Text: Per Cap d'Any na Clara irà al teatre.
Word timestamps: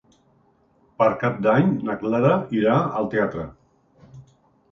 Per 1.01 1.09
Cap 1.23 1.35
d'Any 1.47 1.67
na 1.89 1.95
Clara 2.03 2.31
irà 2.61 2.77
al 3.01 3.09
teatre. 3.13 3.43